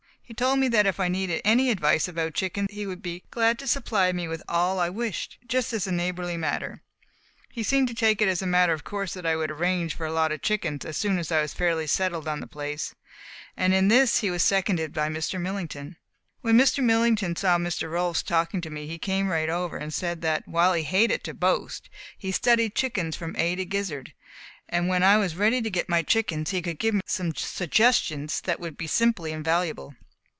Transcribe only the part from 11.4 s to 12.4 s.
was fairly settled on